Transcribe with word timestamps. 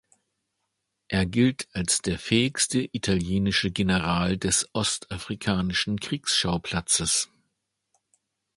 Er 1.09 1.27
gilt 1.27 1.67
als 1.73 2.01
der 2.01 2.17
fähigste 2.17 2.89
italienische 2.91 3.69
General 3.69 4.35
des 4.35 4.67
ostafrikanischen 4.73 5.99
Kriegsschauplatzes. 5.99 7.29